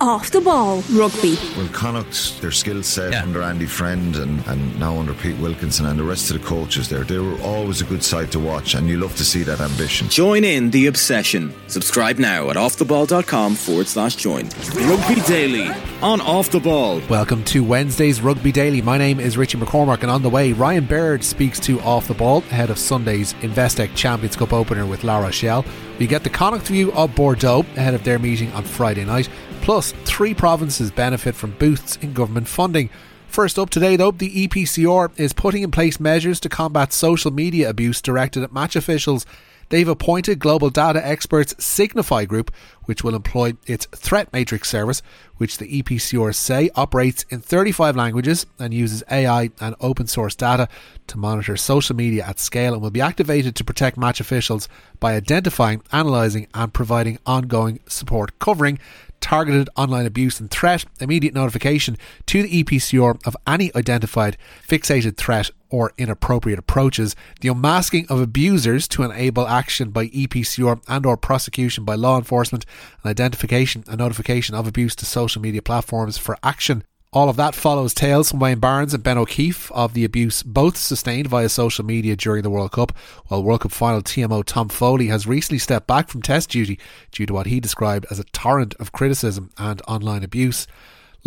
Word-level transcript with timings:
Off 0.00 0.30
the 0.30 0.40
Ball 0.40 0.80
Rugby. 0.92 1.36
Well, 1.56 1.68
Connacht, 1.72 2.40
their 2.40 2.52
skill 2.52 2.82
set 2.82 3.12
yeah. 3.12 3.22
under 3.22 3.42
Andy 3.42 3.66
Friend 3.66 4.14
and, 4.14 4.46
and 4.46 4.78
now 4.78 4.96
under 4.96 5.12
Pete 5.14 5.36
Wilkinson 5.38 5.86
and 5.86 5.98
the 5.98 6.04
rest 6.04 6.30
of 6.30 6.40
the 6.40 6.46
coaches 6.46 6.88
there, 6.88 7.02
they 7.02 7.18
were 7.18 7.40
always 7.40 7.80
a 7.80 7.84
good 7.84 8.04
side 8.04 8.30
to 8.32 8.38
watch 8.38 8.74
and 8.74 8.88
you 8.88 8.98
love 8.98 9.16
to 9.16 9.24
see 9.24 9.42
that 9.42 9.60
ambition. 9.60 10.08
Join 10.08 10.44
in 10.44 10.70
the 10.70 10.86
obsession. 10.86 11.52
Subscribe 11.66 12.18
now 12.18 12.48
at 12.50 12.56
offtheball.com 12.56 13.56
forward 13.56 13.88
slash 13.88 14.14
join. 14.14 14.48
Rugby 14.74 15.20
Daily 15.26 15.68
on 16.00 16.20
Off 16.20 16.50
the 16.50 16.60
Ball. 16.60 17.00
Welcome 17.08 17.42
to 17.44 17.64
Wednesday's 17.64 18.20
Rugby 18.20 18.52
Daily. 18.52 18.80
My 18.80 18.98
name 18.98 19.18
is 19.18 19.36
Richie 19.36 19.58
McCormack 19.58 20.02
and 20.02 20.10
on 20.10 20.22
the 20.22 20.30
way, 20.30 20.52
Ryan 20.52 20.84
Baird 20.84 21.24
speaks 21.24 21.58
to 21.60 21.80
Off 21.80 22.06
the 22.06 22.14
Ball 22.14 22.38
ahead 22.50 22.70
of 22.70 22.78
Sunday's 22.78 23.34
Investec 23.34 23.94
Champions 23.96 24.36
Cup 24.36 24.52
opener 24.52 24.86
with 24.86 25.02
La 25.02 25.18
Rochelle. 25.18 25.64
We 25.98 26.06
get 26.06 26.22
the 26.22 26.30
Connacht 26.30 26.68
view 26.68 26.92
of 26.92 27.14
Bordeaux 27.16 27.66
ahead 27.76 27.94
of 27.94 28.04
their 28.04 28.20
meeting 28.20 28.52
on 28.52 28.62
Friday 28.62 29.04
night. 29.04 29.28
Plus, 29.68 29.92
three 30.06 30.32
provinces 30.32 30.90
benefit 30.90 31.34
from 31.34 31.50
boosts 31.58 31.96
in 31.96 32.14
government 32.14 32.48
funding. 32.48 32.88
First 33.26 33.58
up 33.58 33.68
today, 33.68 33.96
though, 33.96 34.12
the 34.12 34.48
EPCR 34.48 35.10
is 35.20 35.34
putting 35.34 35.62
in 35.62 35.70
place 35.70 36.00
measures 36.00 36.40
to 36.40 36.48
combat 36.48 36.90
social 36.90 37.30
media 37.30 37.68
abuse 37.68 38.00
directed 38.00 38.42
at 38.42 38.50
match 38.50 38.76
officials 38.76 39.26
they've 39.68 39.86
appointed 39.86 40.38
global 40.38 40.70
data 40.70 41.06
experts 41.06 41.54
Signify 41.62 42.24
Group, 42.24 42.50
which 42.84 43.04
will 43.04 43.14
employ 43.14 43.52
its 43.66 43.84
Threat 43.94 44.32
Matrix 44.32 44.70
service, 44.70 45.02
which 45.38 45.58
the 45.58 45.82
EPCR 45.82 46.34
say 46.34 46.70
operates 46.74 47.24
in 47.30 47.40
35 47.40 47.96
languages 47.96 48.46
and 48.58 48.74
uses 48.74 49.02
AI 49.10 49.50
and 49.60 49.74
open 49.80 50.06
source 50.06 50.34
data 50.34 50.68
to 51.06 51.18
monitor 51.18 51.56
social 51.56 51.96
media 51.96 52.24
at 52.24 52.38
scale 52.38 52.74
and 52.74 52.82
will 52.82 52.90
be 52.90 53.00
activated 53.00 53.56
to 53.56 53.64
protect 53.64 53.96
match 53.96 54.20
officials 54.20 54.68
by 55.00 55.14
identifying, 55.14 55.82
analysing, 55.90 56.46
and 56.54 56.74
providing 56.74 57.18
ongoing 57.24 57.80
support 57.86 58.38
covering 58.38 58.78
targeted 59.20 59.68
online 59.76 60.06
abuse 60.06 60.40
and 60.40 60.50
threat, 60.50 60.84
immediate 61.00 61.34
notification 61.34 61.96
to 62.26 62.42
the 62.42 62.62
EPCR 62.62 63.20
of 63.26 63.36
any 63.46 63.74
identified 63.74 64.36
fixated 64.66 65.16
threat 65.16 65.50
or 65.70 65.92
inappropriate 65.98 66.58
approaches, 66.58 67.14
the 67.40 67.48
unmasking 67.48 68.06
of 68.08 68.20
abusers 68.20 68.88
to 68.88 69.02
enable 69.02 69.46
action 69.46 69.90
by 69.90 70.06
EPCR 70.08 70.80
and 70.88 71.04
or 71.04 71.16
prosecution 71.16 71.84
by 71.84 71.94
law 71.94 72.16
enforcement, 72.16 72.64
and 73.02 73.10
identification 73.10 73.84
and 73.86 73.98
notification 73.98 74.54
of 74.54 74.66
abuse 74.66 74.96
to 74.96 75.04
social 75.04 75.27
media 75.36 75.62
platforms 75.62 76.16
for 76.16 76.36
action 76.42 76.82
all 77.10 77.30
of 77.30 77.36
that 77.36 77.54
follows 77.54 77.94
tales 77.94 78.30
from 78.30 78.40
Wayne 78.40 78.58
Barnes 78.58 78.92
and 78.92 79.02
Ben 79.02 79.16
O'Keeffe 79.16 79.72
of 79.72 79.94
the 79.94 80.04
abuse 80.04 80.42
both 80.42 80.76
sustained 80.76 81.26
via 81.26 81.48
social 81.48 81.82
media 81.82 82.14
during 82.14 82.42
the 82.42 82.50
World 82.50 82.72
Cup, 82.72 82.92
while 83.28 83.42
World 83.42 83.62
Cup 83.62 83.72
final 83.72 84.02
TMO 84.02 84.44
Tom 84.44 84.68
Foley 84.68 85.06
has 85.06 85.26
recently 85.26 85.58
stepped 85.58 85.86
back 85.86 86.10
from 86.10 86.20
Test 86.20 86.50
duty 86.50 86.78
due 87.10 87.24
to 87.24 87.32
what 87.32 87.46
he 87.46 87.60
described 87.60 88.04
as 88.10 88.18
a 88.18 88.24
torrent 88.24 88.74
of 88.74 88.92
criticism 88.92 89.48
and 89.56 89.80
online 89.88 90.22
abuse. 90.22 90.66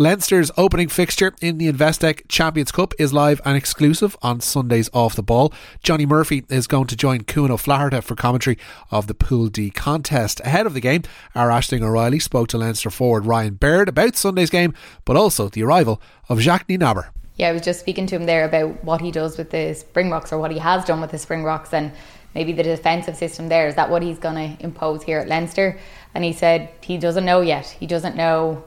Leinster's 0.02 0.50
opening 0.56 0.88
fixture 0.88 1.32
in 1.40 1.58
the 1.58 1.70
Investec 1.72 2.22
Champions 2.26 2.72
Cup 2.72 2.92
is 2.98 3.12
live 3.12 3.40
and 3.44 3.56
exclusive 3.56 4.16
on 4.20 4.40
Sundays 4.40 4.90
off 4.92 5.14
the 5.14 5.22
ball. 5.22 5.54
Johnny 5.84 6.06
Murphy 6.06 6.44
is 6.48 6.66
going 6.66 6.88
to 6.88 6.96
join 6.96 7.20
Cuan 7.20 7.52
O'Flaherty 7.52 8.00
for 8.00 8.16
commentary 8.16 8.58
of 8.90 9.06
the 9.06 9.14
Pool 9.14 9.46
D 9.46 9.70
contest. 9.70 10.40
Ahead 10.40 10.66
of 10.66 10.74
the 10.74 10.80
game, 10.80 11.04
our 11.36 11.50
Aisling 11.50 11.82
O'Reilly 11.82 12.18
spoke 12.18 12.48
to 12.48 12.58
Leinster 12.58 12.90
forward 12.90 13.26
Ryan 13.26 13.54
Baird 13.54 13.88
about 13.88 14.16
Sunday's 14.16 14.50
game, 14.50 14.74
but 15.04 15.14
also 15.14 15.48
the 15.48 15.62
arrival 15.62 16.02
of 16.28 16.40
Jacques 16.40 16.66
Nienaber. 16.66 17.10
Yeah, 17.36 17.50
I 17.50 17.52
was 17.52 17.62
just 17.62 17.78
speaking 17.78 18.08
to 18.08 18.16
him 18.16 18.26
there 18.26 18.44
about 18.44 18.82
what 18.82 19.00
he 19.00 19.12
does 19.12 19.38
with 19.38 19.50
the 19.50 19.72
Spring 19.72 20.06
Springboks 20.06 20.32
or 20.32 20.38
what 20.40 20.50
he 20.50 20.58
has 20.58 20.84
done 20.84 21.00
with 21.00 21.12
the 21.12 21.18
Spring 21.18 21.42
Springboks 21.42 21.72
and 21.72 21.92
maybe 22.34 22.52
the 22.52 22.64
defensive 22.64 23.16
system 23.16 23.48
there. 23.48 23.68
Is 23.68 23.76
that 23.76 23.88
what 23.88 24.02
he's 24.02 24.18
going 24.18 24.34
to 24.34 24.64
impose 24.64 25.04
here 25.04 25.20
at 25.20 25.28
Leinster? 25.28 25.78
And 26.12 26.24
he 26.24 26.32
said 26.32 26.70
he 26.80 26.98
doesn't 26.98 27.24
know 27.24 27.40
yet. 27.40 27.66
He 27.68 27.86
doesn't 27.86 28.16
know 28.16 28.64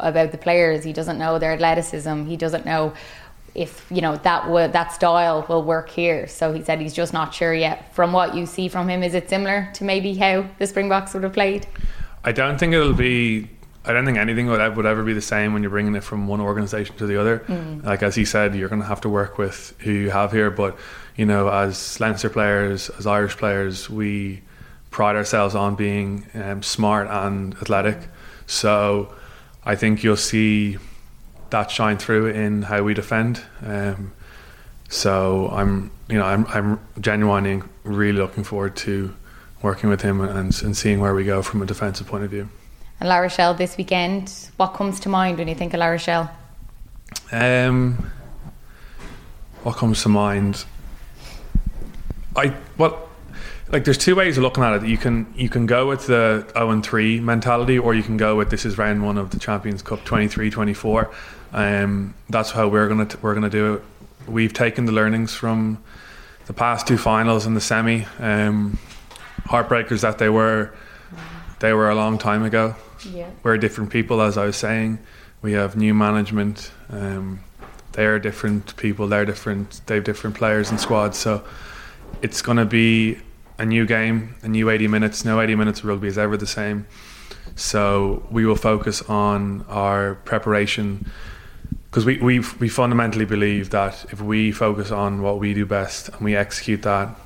about 0.00 0.32
the 0.32 0.38
players. 0.38 0.84
He 0.84 0.92
doesn't 0.92 1.18
know 1.18 1.38
their 1.38 1.52
athleticism. 1.52 2.26
He 2.26 2.36
doesn't 2.36 2.66
know 2.66 2.94
if 3.54 3.86
you 3.90 4.02
know 4.02 4.16
that 4.16 4.42
w- 4.42 4.68
that 4.68 4.92
style 4.92 5.46
will 5.48 5.62
work 5.62 5.88
here. 5.88 6.28
So 6.28 6.52
he 6.52 6.62
said 6.62 6.80
he's 6.80 6.94
just 6.94 7.12
not 7.12 7.34
sure 7.34 7.54
yet. 7.54 7.94
From 7.94 8.12
what 8.12 8.34
you 8.34 8.46
see 8.46 8.68
from 8.68 8.88
him, 8.88 9.02
is 9.02 9.14
it 9.14 9.28
similar 9.28 9.70
to 9.74 9.84
maybe 9.84 10.14
how 10.14 10.46
the 10.58 10.66
Springboks 10.66 11.14
would 11.14 11.22
have 11.22 11.32
played? 11.32 11.66
I 12.24 12.32
don't 12.32 12.58
think 12.58 12.74
it'll 12.74 12.92
be. 12.92 13.48
I 13.84 13.92
don't 13.92 14.04
think 14.04 14.18
anything 14.18 14.48
would, 14.48 14.76
would 14.76 14.84
ever 14.84 15.04
be 15.04 15.12
the 15.12 15.20
same 15.20 15.52
when 15.52 15.62
you're 15.62 15.70
bringing 15.70 15.94
it 15.94 16.02
from 16.02 16.26
one 16.26 16.40
organisation 16.40 16.96
to 16.96 17.06
the 17.06 17.20
other. 17.20 17.38
Mm. 17.46 17.84
Like 17.84 18.02
as 18.02 18.16
he 18.16 18.24
said, 18.24 18.56
you're 18.56 18.68
going 18.68 18.82
to 18.82 18.88
have 18.88 19.00
to 19.02 19.08
work 19.08 19.38
with 19.38 19.74
who 19.78 19.92
you 19.92 20.10
have 20.10 20.32
here. 20.32 20.50
But 20.50 20.76
you 21.14 21.24
know, 21.24 21.48
as 21.48 22.00
Leinster 22.00 22.28
players, 22.28 22.90
as 22.90 23.06
Irish 23.06 23.36
players, 23.36 23.88
we 23.88 24.42
pride 24.90 25.14
ourselves 25.14 25.54
on 25.54 25.76
being 25.76 26.26
um, 26.34 26.62
smart 26.62 27.06
and 27.08 27.54
athletic. 27.54 27.98
So 28.46 29.14
I 29.66 29.74
think 29.74 30.04
you'll 30.04 30.16
see 30.16 30.78
that 31.50 31.70
shine 31.70 31.98
through 31.98 32.26
in 32.28 32.62
how 32.62 32.84
we 32.84 32.94
defend. 32.94 33.42
Um, 33.64 34.12
so 34.88 35.48
I'm, 35.52 35.90
you 36.08 36.16
know, 36.16 36.24
I'm, 36.24 36.46
I'm 36.46 36.80
genuinely 37.00 37.62
really 37.82 38.16
looking 38.16 38.44
forward 38.44 38.76
to 38.76 39.14
working 39.62 39.90
with 39.90 40.02
him 40.02 40.20
and, 40.20 40.62
and 40.62 40.76
seeing 40.76 41.00
where 41.00 41.14
we 41.14 41.24
go 41.24 41.42
from 41.42 41.62
a 41.62 41.66
defensive 41.66 42.06
point 42.06 42.22
of 42.22 42.30
view. 42.30 42.48
And 43.00 43.08
La 43.08 43.18
Rochelle 43.18 43.54
this 43.54 43.76
weekend, 43.76 44.32
what 44.56 44.68
comes 44.68 45.00
to 45.00 45.08
mind 45.08 45.38
when 45.38 45.48
you 45.48 45.54
think 45.54 45.74
of 45.74 45.80
La 45.80 45.86
Rochelle? 45.86 46.30
Um, 47.32 48.10
what 49.64 49.76
comes 49.76 50.02
to 50.04 50.08
mind? 50.08 50.64
I 52.36 52.54
well, 52.78 53.08
like 53.70 53.84
there's 53.84 53.98
two 53.98 54.14
ways 54.14 54.36
of 54.36 54.42
looking 54.42 54.62
at 54.62 54.82
it. 54.82 54.88
You 54.88 54.96
can 54.96 55.32
you 55.36 55.48
can 55.48 55.66
go 55.66 55.88
with 55.88 56.06
the 56.06 56.46
0 56.52 56.70
and 56.70 56.84
3 56.84 57.20
mentality 57.20 57.78
or 57.78 57.94
you 57.94 58.02
can 58.02 58.16
go 58.16 58.36
with 58.36 58.50
this 58.50 58.64
is 58.64 58.78
round 58.78 59.04
1 59.04 59.18
of 59.18 59.30
the 59.30 59.38
Champions 59.38 59.82
Cup 59.82 60.00
23-24. 60.00 61.12
Um, 61.52 62.14
that's 62.28 62.50
how 62.50 62.68
we're 62.68 62.88
going 62.88 63.06
to 63.06 63.18
we're 63.18 63.34
to 63.34 63.50
do 63.50 63.74
it. 63.74 63.82
We've 64.26 64.52
taken 64.52 64.86
the 64.86 64.92
learnings 64.92 65.34
from 65.34 65.82
the 66.46 66.52
past 66.52 66.86
two 66.86 66.98
finals 66.98 67.46
and 67.46 67.56
the 67.56 67.60
semi 67.60 68.04
um, 68.18 68.78
heartbreakers 69.44 70.00
that 70.02 70.18
they 70.18 70.28
were 70.28 70.74
they 71.60 71.72
were 71.72 71.90
a 71.90 71.94
long 71.94 72.18
time 72.18 72.42
ago. 72.42 72.74
Yeah. 73.10 73.30
We're 73.42 73.58
different 73.58 73.90
people 73.90 74.20
as 74.20 74.36
I 74.36 74.46
was 74.46 74.56
saying. 74.56 74.98
We 75.42 75.52
have 75.52 75.76
new 75.76 75.94
management 75.94 76.72
um, 76.90 77.40
they're 77.96 78.18
different 78.18 78.76
people, 78.76 79.08
they're 79.08 79.24
different, 79.24 79.80
they 79.86 79.94
have 79.94 80.04
different 80.04 80.36
players 80.36 80.70
and 80.70 80.78
squads. 80.78 81.16
So 81.16 81.42
it's 82.20 82.42
going 82.42 82.58
to 82.58 82.66
be 82.66 83.18
a 83.58 83.64
new 83.64 83.86
game, 83.86 84.34
a 84.42 84.48
new 84.48 84.68
80 84.70 84.88
minutes. 84.88 85.24
No 85.24 85.40
80 85.40 85.54
minutes 85.54 85.80
of 85.80 85.86
rugby 85.86 86.08
is 86.08 86.18
ever 86.18 86.36
the 86.36 86.46
same. 86.46 86.86
So 87.54 88.26
we 88.30 88.44
will 88.44 88.56
focus 88.56 89.02
on 89.02 89.64
our 89.68 90.16
preparation 90.16 91.10
because 91.84 92.04
we, 92.04 92.18
we, 92.18 92.40
we 92.60 92.68
fundamentally 92.68 93.24
believe 93.24 93.70
that 93.70 94.04
if 94.12 94.20
we 94.20 94.52
focus 94.52 94.90
on 94.90 95.22
what 95.22 95.38
we 95.38 95.54
do 95.54 95.64
best 95.64 96.10
and 96.10 96.20
we 96.20 96.36
execute 96.36 96.82
that, 96.82 97.16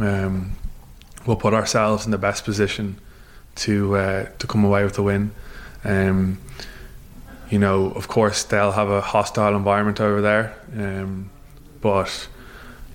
um, 0.00 0.52
we'll 1.26 1.36
put 1.36 1.52
ourselves 1.52 2.06
in 2.06 2.10
the 2.10 2.18
best 2.18 2.44
position 2.44 2.98
to 3.56 3.96
uh, 3.96 4.24
to 4.38 4.46
come 4.46 4.64
away 4.64 4.82
with 4.84 4.94
the 4.94 5.02
win. 5.02 5.30
Um, 5.84 6.40
you 7.50 7.58
know, 7.58 7.90
of 7.90 8.08
course, 8.08 8.44
they'll 8.44 8.72
have 8.72 8.88
a 8.88 9.00
hostile 9.00 9.54
environment 9.54 10.00
over 10.00 10.20
there, 10.20 10.56
um, 10.74 11.30
but 11.80 12.26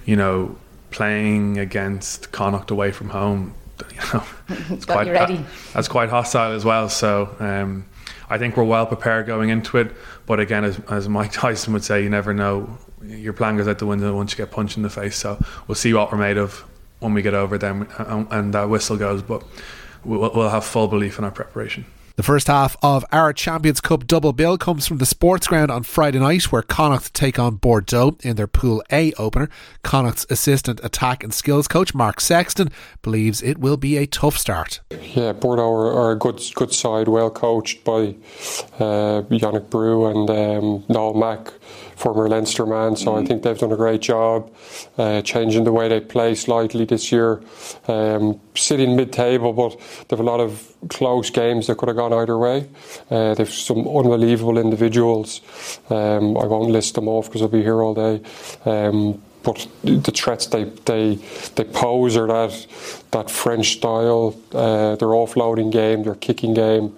you 0.05 0.15
know, 0.15 0.57
playing 0.91 1.57
against 1.57 2.31
Connacht 2.31 2.71
away 2.71 2.91
from 2.91 3.09
home, 3.09 3.53
you 3.91 4.01
know, 4.13 4.23
it's 4.69 4.85
quite 4.85 5.07
ready. 5.07 5.45
that's 5.73 5.87
quite 5.87 6.09
hostile 6.09 6.51
as 6.51 6.65
well. 6.65 6.89
So 6.89 7.35
um, 7.39 7.85
I 8.29 8.37
think 8.37 8.57
we're 8.57 8.63
well 8.63 8.85
prepared 8.85 9.25
going 9.25 9.49
into 9.49 9.77
it. 9.77 9.91
But 10.25 10.39
again, 10.39 10.63
as, 10.63 10.79
as 10.89 11.09
Mike 11.09 11.31
Tyson 11.33 11.73
would 11.73 11.83
say, 11.83 12.03
you 12.03 12.09
never 12.09 12.33
know. 12.33 12.77
Your 13.03 13.33
plan 13.33 13.55
goes 13.55 13.67
out 13.67 13.79
the 13.79 13.85
window 13.85 14.13
once 14.15 14.31
you 14.33 14.37
get 14.37 14.51
punched 14.51 14.75
in 14.75 14.83
the 14.83 14.89
face. 14.89 15.15
So 15.15 15.41
we'll 15.67 15.75
see 15.75 15.93
what 15.93 16.11
we're 16.11 16.17
made 16.17 16.37
of 16.37 16.65
when 16.99 17.13
we 17.13 17.21
get 17.21 17.33
over 17.33 17.57
them 17.57 17.87
and, 17.97 18.27
and 18.29 18.53
that 18.53 18.69
whistle 18.69 18.97
goes. 18.97 19.21
But 19.21 19.43
we'll, 20.03 20.31
we'll 20.33 20.49
have 20.49 20.65
full 20.65 20.87
belief 20.87 21.17
in 21.17 21.23
our 21.23 21.31
preparation. 21.31 21.85
The 22.19 22.23
first 22.23 22.47
half 22.47 22.75
of 22.83 23.05
our 23.13 23.31
Champions 23.31 23.79
Cup 23.79 24.05
double 24.05 24.33
bill 24.33 24.57
comes 24.57 24.85
from 24.85 24.97
the 24.97 25.05
sports 25.05 25.47
ground 25.47 25.71
on 25.71 25.83
Friday 25.83 26.19
night, 26.19 26.51
where 26.51 26.61
Connacht 26.61 27.13
take 27.13 27.39
on 27.39 27.55
Bordeaux 27.55 28.17
in 28.23 28.35
their 28.35 28.45
Pool 28.45 28.83
A 28.91 29.13
opener. 29.13 29.49
Connacht's 29.83 30.25
assistant 30.29 30.81
attack 30.83 31.23
and 31.23 31.33
skills 31.33 31.69
coach 31.69 31.95
Mark 31.95 32.19
Sexton 32.19 32.71
believes 33.03 33.41
it 33.41 33.57
will 33.57 33.77
be 33.77 33.95
a 33.95 34.05
tough 34.05 34.37
start. 34.37 34.81
Yeah, 35.01 35.31
Bordeaux 35.31 35.71
are, 35.71 35.93
are 35.93 36.11
a 36.11 36.17
good 36.17 36.41
good 36.55 36.73
side, 36.73 37.07
well 37.07 37.31
coached 37.31 37.85
by 37.85 38.15
uh, 38.79 39.23
Yannick 39.31 39.69
Bru 39.69 40.07
and 40.07 40.29
um, 40.29 40.83
Noel 40.89 41.13
Mack 41.13 41.53
former 41.99 42.29
Leinster 42.29 42.65
man. 42.65 42.95
So 42.95 43.11
mm. 43.11 43.21
I 43.21 43.25
think 43.25 43.43
they've 43.43 43.57
done 43.57 43.71
a 43.71 43.77
great 43.77 44.01
job 44.01 44.51
uh, 44.97 45.21
changing 45.21 45.65
the 45.65 45.71
way 45.71 45.89
they 45.89 45.99
play 45.99 46.33
slightly 46.33 46.85
this 46.85 47.11
year. 47.11 47.41
Um, 47.87 48.39
sitting 48.55 48.95
mid-table, 48.95 49.53
but 49.53 49.79
they've 50.07 50.19
a 50.19 50.23
lot 50.23 50.39
of 50.39 50.73
close 50.89 51.29
games 51.29 51.67
that 51.67 51.77
could 51.77 51.89
have 51.89 51.97
gone 51.97 52.08
either 52.13 52.37
way. 52.37 52.67
Uh, 53.09 53.33
they've 53.35 53.49
some 53.49 53.87
unbelievable 53.87 54.57
individuals. 54.57 55.41
Um, 55.89 56.37
I 56.37 56.45
won't 56.45 56.71
list 56.71 56.95
them 56.95 57.07
off 57.07 57.25
because 57.25 57.41
I'll 57.41 57.47
be 57.47 57.61
here 57.61 57.81
all 57.81 57.93
day. 57.93 58.21
Um, 58.65 59.21
but 59.43 59.67
the 59.83 60.11
threats 60.11 60.47
they 60.47 60.65
they 60.85 61.15
they 61.55 61.63
pose 61.63 62.17
are 62.17 62.27
that 62.27 62.67
that 63.11 63.31
French 63.31 63.77
style, 63.77 64.35
uh, 64.53 64.95
their 64.97 65.09
offloading 65.09 65.71
game, 65.71 66.03
their 66.03 66.15
kicking 66.15 66.53
game. 66.53 66.95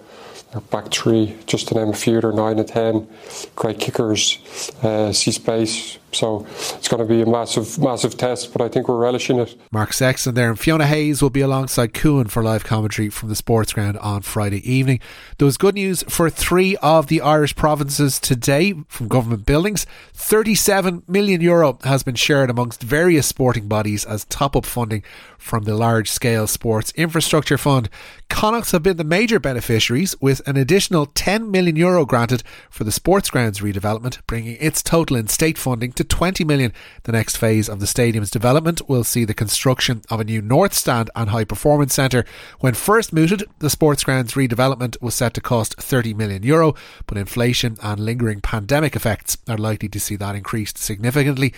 Back 0.70 0.90
three, 0.90 1.36
just 1.46 1.68
to 1.68 1.74
name 1.74 1.88
a 1.88 1.94
few, 1.94 2.20
their 2.20 2.32
nine 2.32 2.58
and 2.58 2.68
ten, 2.68 3.08
great 3.56 3.78
kickers, 3.78 4.38
uh, 4.82 5.12
see 5.12 5.32
space. 5.32 5.98
So 6.12 6.46
it's 6.74 6.88
going 6.88 7.02
to 7.02 7.08
be 7.08 7.22
a 7.22 7.26
massive, 7.26 7.78
massive 7.78 8.18
test, 8.18 8.52
but 8.52 8.60
I 8.60 8.68
think 8.68 8.86
we're 8.86 8.98
relishing 8.98 9.38
it. 9.38 9.56
Mark 9.70 9.94
Sexton 9.94 10.34
there, 10.34 10.50
and 10.50 10.60
Fiona 10.60 10.86
Hayes 10.86 11.22
will 11.22 11.30
be 11.30 11.40
alongside 11.40 11.94
Cuan 11.94 12.28
for 12.30 12.42
live 12.42 12.64
commentary 12.64 13.08
from 13.08 13.30
the 13.30 13.34
sports 13.34 13.72
ground 13.72 13.96
on 13.98 14.20
Friday 14.20 14.70
evening. 14.70 15.00
There 15.38 15.46
was 15.46 15.56
good 15.56 15.74
news 15.74 16.02
for 16.08 16.28
three 16.28 16.76
of 16.76 17.06
the 17.06 17.22
Irish 17.22 17.56
provinces 17.56 18.20
today 18.20 18.74
from 18.88 19.08
government 19.08 19.46
buildings. 19.46 19.86
37 20.12 21.02
million 21.08 21.40
euro 21.40 21.78
has 21.84 22.02
been 22.02 22.14
shared 22.14 22.50
amongst 22.50 22.82
various 22.82 23.26
sporting 23.26 23.66
bodies 23.66 24.04
as 24.04 24.26
top 24.26 24.54
up 24.54 24.66
funding 24.66 25.02
from 25.38 25.64
the 25.64 25.74
large 25.74 26.10
scale 26.10 26.46
sports 26.46 26.92
infrastructure 26.94 27.58
fund. 27.58 27.88
Connacht 28.28 28.70
have 28.72 28.82
been 28.82 28.96
the 28.96 29.04
major 29.04 29.40
beneficiaries 29.40 30.14
with 30.20 30.31
an 30.40 30.56
additional 30.56 31.06
10 31.06 31.50
million 31.50 31.76
euro 31.76 32.04
granted 32.04 32.42
for 32.70 32.84
the 32.84 32.92
sports 32.92 33.30
grounds 33.30 33.60
redevelopment, 33.60 34.18
bringing 34.26 34.56
its 34.60 34.82
total 34.82 35.16
in 35.16 35.28
state 35.28 35.58
funding 35.58 35.92
to 35.92 36.04
20 36.04 36.44
million. 36.44 36.72
The 37.04 37.12
next 37.12 37.36
phase 37.36 37.68
of 37.68 37.80
the 37.80 37.86
stadium's 37.86 38.30
development 38.30 38.88
will 38.88 39.04
see 39.04 39.24
the 39.24 39.34
construction 39.34 40.02
of 40.10 40.20
a 40.20 40.24
new 40.24 40.42
north 40.42 40.74
stand 40.74 41.10
and 41.14 41.30
high 41.30 41.44
performance 41.44 41.94
centre. 41.94 42.24
When 42.60 42.74
first 42.74 43.12
mooted, 43.12 43.44
the 43.58 43.70
sports 43.70 44.04
grounds 44.04 44.34
redevelopment 44.34 45.00
was 45.00 45.14
set 45.14 45.34
to 45.34 45.40
cost 45.40 45.80
30 45.80 46.14
million 46.14 46.42
euro, 46.42 46.74
but 47.06 47.18
inflation 47.18 47.76
and 47.82 48.00
lingering 48.00 48.40
pandemic 48.40 48.96
effects 48.96 49.38
are 49.48 49.58
likely 49.58 49.88
to 49.88 50.00
see 50.00 50.16
that 50.16 50.34
increased 50.34 50.78
significantly. 50.78 51.52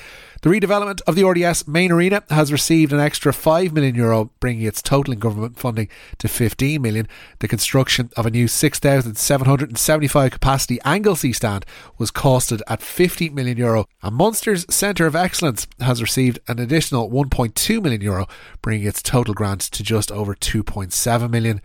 The 0.44 0.50
redevelopment 0.50 1.00
of 1.06 1.16
the 1.16 1.24
RDS 1.24 1.66
main 1.66 1.90
arena 1.90 2.22
has 2.28 2.52
received 2.52 2.92
an 2.92 3.00
extra 3.00 3.32
5 3.32 3.72
million 3.72 3.94
euro, 3.94 4.30
bringing 4.40 4.66
its 4.66 4.82
total 4.82 5.14
in 5.14 5.18
government 5.18 5.58
funding 5.58 5.88
to 6.18 6.28
15 6.28 6.82
million. 6.82 7.08
The 7.38 7.48
construction 7.48 8.10
of 8.14 8.26
a 8.26 8.30
new 8.30 8.46
6,775 8.54 10.30
capacity 10.30 10.78
Anglesey 10.84 11.32
stand 11.32 11.66
was 11.98 12.10
costed 12.10 12.60
at 12.68 12.82
50 12.82 13.30
million 13.30 13.58
euro. 13.58 13.86
And 14.02 14.16
Munster's 14.16 14.66
Centre 14.68 15.06
of 15.06 15.16
Excellence 15.16 15.66
has 15.80 16.00
received 16.00 16.38
an 16.48 16.58
additional 16.58 17.10
1.2 17.10 17.82
million 17.82 18.00
euro, 18.00 18.26
bringing 18.62 18.86
its 18.86 19.02
total 19.02 19.34
grant 19.34 19.60
to 19.60 19.82
just 19.82 20.10
over 20.12 20.34
2.7 20.34 21.30
million. 21.30 21.60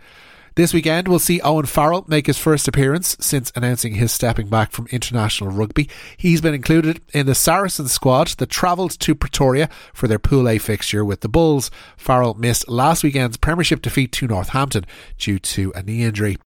This 0.56 0.74
weekend, 0.74 1.06
we'll 1.06 1.20
see 1.20 1.40
Owen 1.40 1.66
Farrell 1.66 2.04
make 2.08 2.26
his 2.26 2.36
first 2.36 2.66
appearance 2.66 3.16
since 3.20 3.52
announcing 3.54 3.94
his 3.94 4.10
stepping 4.10 4.48
back 4.48 4.72
from 4.72 4.88
international 4.90 5.50
rugby. 5.50 5.88
He's 6.16 6.40
been 6.40 6.54
included 6.54 7.00
in 7.14 7.26
the 7.26 7.36
Saracen 7.36 7.86
squad 7.86 8.28
that 8.38 8.50
travelled 8.50 8.98
to 8.98 9.14
Pretoria 9.14 9.70
for 9.94 10.08
their 10.08 10.18
Pool 10.18 10.48
A 10.48 10.58
fixture 10.58 11.04
with 11.04 11.20
the 11.20 11.28
Bulls. 11.28 11.70
Farrell 11.96 12.34
missed 12.34 12.68
last 12.68 13.04
weekend's 13.04 13.36
Premiership 13.36 13.80
defeat 13.80 14.10
to 14.12 14.26
Northampton 14.26 14.84
due 15.18 15.38
to 15.38 15.72
a 15.76 15.82
knee 15.82 16.02
injury. 16.02 16.36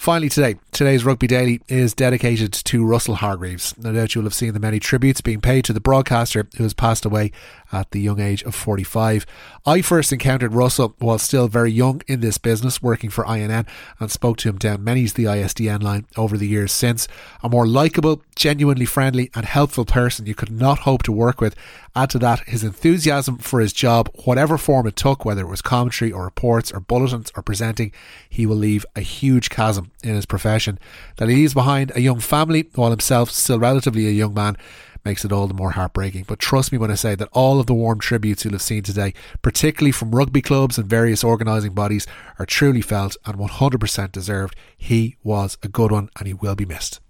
Finally, 0.00 0.30
today, 0.30 0.54
today's 0.72 1.04
Rugby 1.04 1.26
Daily 1.26 1.60
is 1.68 1.92
dedicated 1.92 2.54
to 2.54 2.86
Russell 2.86 3.16
Hargreaves. 3.16 3.76
No 3.76 3.92
doubt 3.92 4.14
you'll 4.14 4.24
have 4.24 4.32
seen 4.32 4.54
the 4.54 4.58
many 4.58 4.80
tributes 4.80 5.20
being 5.20 5.42
paid 5.42 5.62
to 5.66 5.74
the 5.74 5.78
broadcaster 5.78 6.48
who 6.56 6.62
has 6.62 6.72
passed 6.72 7.04
away 7.04 7.32
at 7.70 7.90
the 7.90 8.00
young 8.00 8.18
age 8.18 8.42
of 8.44 8.54
45. 8.54 9.26
I 9.66 9.82
first 9.82 10.10
encountered 10.10 10.54
Russell 10.54 10.94
while 11.00 11.18
still 11.18 11.48
very 11.48 11.70
young 11.70 12.00
in 12.08 12.20
this 12.20 12.38
business, 12.38 12.80
working 12.80 13.10
for 13.10 13.26
INN, 13.26 13.66
and 14.00 14.10
spoke 14.10 14.38
to 14.38 14.48
him 14.48 14.56
down 14.56 14.82
many's 14.82 15.12
the 15.12 15.24
ISDN 15.24 15.82
line 15.82 16.06
over 16.16 16.38
the 16.38 16.48
years 16.48 16.72
since. 16.72 17.06
A 17.42 17.50
more 17.50 17.66
likeable, 17.66 18.22
genuinely 18.34 18.86
friendly, 18.86 19.30
and 19.34 19.44
helpful 19.44 19.84
person 19.84 20.24
you 20.24 20.34
could 20.34 20.50
not 20.50 20.78
hope 20.78 21.02
to 21.02 21.12
work 21.12 21.42
with. 21.42 21.54
Add 21.94 22.08
to 22.10 22.18
that 22.20 22.48
his 22.48 22.64
enthusiasm 22.64 23.36
for 23.36 23.60
his 23.60 23.74
job, 23.74 24.08
whatever 24.24 24.56
form 24.56 24.86
it 24.86 24.96
took, 24.96 25.26
whether 25.26 25.42
it 25.42 25.50
was 25.50 25.60
commentary 25.60 26.10
or 26.10 26.24
reports 26.24 26.72
or 26.72 26.80
bulletins 26.80 27.30
or 27.36 27.42
presenting, 27.42 27.92
he 28.30 28.46
will 28.46 28.56
leave 28.56 28.86
a 28.96 29.02
huge 29.02 29.50
chasm 29.50 29.89
in 30.02 30.14
his 30.14 30.26
profession. 30.26 30.78
That 31.16 31.28
he 31.28 31.36
leaves 31.36 31.54
behind 31.54 31.92
a 31.94 32.00
young 32.00 32.20
family 32.20 32.68
while 32.74 32.90
himself 32.90 33.30
still 33.30 33.58
relatively 33.58 34.06
a 34.06 34.10
young 34.10 34.34
man 34.34 34.56
makes 35.04 35.24
it 35.24 35.32
all 35.32 35.46
the 35.46 35.54
more 35.54 35.72
heartbreaking. 35.72 36.24
But 36.26 36.38
trust 36.38 36.72
me 36.72 36.78
when 36.78 36.90
I 36.90 36.94
say 36.94 37.14
that 37.14 37.28
all 37.32 37.60
of 37.60 37.66
the 37.66 37.74
warm 37.74 38.00
tributes 38.00 38.44
you'll 38.44 38.52
have 38.52 38.62
seen 38.62 38.82
today, 38.82 39.14
particularly 39.42 39.92
from 39.92 40.14
rugby 40.14 40.42
clubs 40.42 40.78
and 40.78 40.88
various 40.88 41.24
organising 41.24 41.72
bodies, 41.72 42.06
are 42.38 42.46
truly 42.46 42.82
felt 42.82 43.16
and 43.24 43.36
100% 43.36 44.12
deserved. 44.12 44.56
He 44.76 45.16
was 45.22 45.58
a 45.62 45.68
good 45.68 45.92
one 45.92 46.10
and 46.18 46.26
he 46.26 46.34
will 46.34 46.54
be 46.54 46.66
missed. 46.66 47.00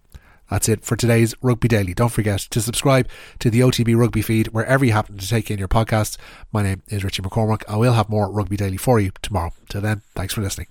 That's 0.50 0.68
it 0.68 0.84
for 0.84 0.96
today's 0.96 1.32
Rugby 1.42 1.68
Daily. 1.68 1.94
Don't 1.94 2.10
forget 2.10 2.40
to 2.40 2.60
subscribe 2.60 3.08
to 3.38 3.50
the 3.50 3.60
OTB 3.60 3.96
Rugby 3.96 4.20
feed 4.20 4.48
wherever 4.48 4.84
you 4.84 4.92
happen 4.92 5.16
to 5.16 5.28
take 5.28 5.48
in 5.48 5.60
your 5.60 5.68
podcasts. 5.68 6.18
My 6.52 6.64
name 6.64 6.82
is 6.88 7.04
Richie 7.04 7.22
McCormack. 7.22 7.62
I 7.68 7.76
will 7.76 7.92
have 7.92 8.08
more 8.08 8.30
Rugby 8.30 8.56
Daily 8.56 8.76
for 8.76 8.98
you 8.98 9.12
tomorrow. 9.22 9.52
Till 9.68 9.80
then, 9.80 10.02
thanks 10.16 10.34
for 10.34 10.40
listening. 10.40 10.66